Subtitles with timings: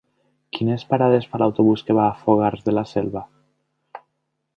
[0.57, 3.23] Quines parades fa l'autobús que va a Fogars de la Selva?